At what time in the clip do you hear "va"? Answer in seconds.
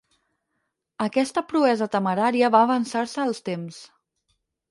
2.57-2.63